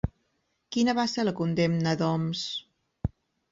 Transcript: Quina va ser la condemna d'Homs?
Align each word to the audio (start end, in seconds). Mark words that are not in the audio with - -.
Quina 0.75 0.95
va 1.01 1.05
ser 1.11 1.27
la 1.27 1.35
condemna 1.41 1.95
d'Homs? 2.01 2.43